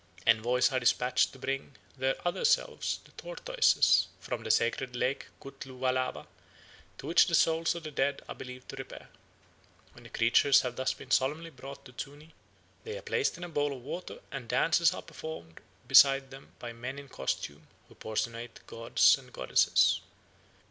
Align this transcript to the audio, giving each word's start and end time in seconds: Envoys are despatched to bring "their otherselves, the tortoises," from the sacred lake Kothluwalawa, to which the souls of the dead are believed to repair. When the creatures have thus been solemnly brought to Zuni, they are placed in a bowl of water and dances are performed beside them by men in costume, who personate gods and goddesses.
Envoys 0.25 0.71
are 0.71 0.79
despatched 0.79 1.31
to 1.31 1.37
bring 1.37 1.75
"their 1.95 2.15
otherselves, 2.27 3.01
the 3.03 3.11
tortoises," 3.11 4.07
from 4.19 4.41
the 4.41 4.49
sacred 4.49 4.95
lake 4.95 5.27
Kothluwalawa, 5.39 6.25
to 6.97 7.05
which 7.05 7.27
the 7.27 7.35
souls 7.35 7.75
of 7.75 7.83
the 7.83 7.91
dead 7.91 8.19
are 8.27 8.33
believed 8.33 8.67
to 8.69 8.75
repair. 8.77 9.09
When 9.91 10.03
the 10.03 10.09
creatures 10.09 10.61
have 10.61 10.75
thus 10.75 10.95
been 10.95 11.11
solemnly 11.11 11.51
brought 11.51 11.85
to 11.85 11.93
Zuni, 11.95 12.33
they 12.83 12.97
are 12.97 13.03
placed 13.03 13.37
in 13.37 13.43
a 13.43 13.49
bowl 13.49 13.73
of 13.73 13.83
water 13.83 14.21
and 14.31 14.49
dances 14.49 14.91
are 14.91 15.03
performed 15.03 15.61
beside 15.87 16.31
them 16.31 16.53
by 16.57 16.73
men 16.73 16.97
in 16.97 17.07
costume, 17.07 17.67
who 17.87 17.93
personate 17.93 18.65
gods 18.65 19.19
and 19.19 19.31
goddesses. 19.31 20.01